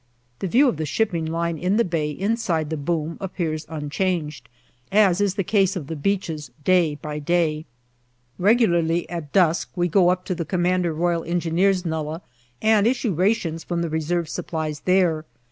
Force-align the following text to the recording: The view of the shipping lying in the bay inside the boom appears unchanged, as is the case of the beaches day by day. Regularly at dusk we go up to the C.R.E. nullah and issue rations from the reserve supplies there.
The 0.39 0.47
view 0.47 0.67
of 0.67 0.77
the 0.77 0.85
shipping 0.87 1.27
lying 1.27 1.59
in 1.59 1.77
the 1.77 1.85
bay 1.85 2.09
inside 2.09 2.71
the 2.71 2.75
boom 2.75 3.19
appears 3.21 3.67
unchanged, 3.69 4.49
as 4.91 5.21
is 5.21 5.35
the 5.35 5.43
case 5.43 5.75
of 5.75 5.85
the 5.85 5.95
beaches 5.95 6.49
day 6.63 6.95
by 6.95 7.19
day. 7.19 7.67
Regularly 8.39 9.07
at 9.11 9.31
dusk 9.31 9.69
we 9.75 9.87
go 9.87 10.09
up 10.09 10.25
to 10.25 10.33
the 10.33 10.41
C.R.E. 10.49 11.81
nullah 11.85 12.21
and 12.63 12.87
issue 12.87 13.13
rations 13.13 13.63
from 13.63 13.83
the 13.83 13.89
reserve 13.91 14.27
supplies 14.27 14.79
there. 14.85 15.23